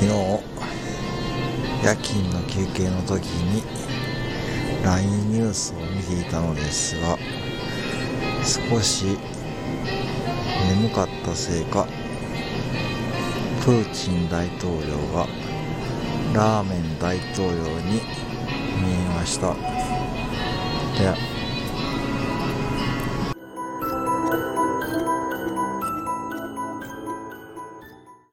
[0.00, 0.16] 昨日
[1.84, 3.62] 夜勤の休憩の時に
[4.82, 7.18] LINE ニュースを見ていたのですが
[8.42, 9.18] 少し
[10.70, 11.86] 眠かったせいか
[13.62, 15.26] プーチン大統領が
[16.32, 18.00] ラーメン大統領に
[18.80, 19.54] 見えました。